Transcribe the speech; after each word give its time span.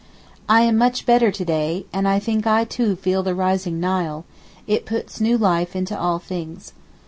I 0.49 0.61
am 0.61 0.79
much 0.79 1.05
better 1.05 1.29
to 1.29 1.45
day, 1.45 1.85
and 1.93 2.07
I 2.07 2.17
think 2.17 2.47
I 2.47 2.63
too 2.63 2.95
feel 2.95 3.21
the 3.21 3.35
rising 3.35 3.79
Nile; 3.79 4.25
it 4.65 4.87
puts 4.87 5.21
new 5.21 5.37
life 5.37 5.75
into 5.75 5.95
all 5.95 6.17
things. 6.17 6.73